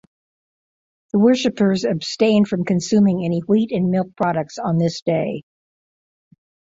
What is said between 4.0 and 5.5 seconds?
products on this day.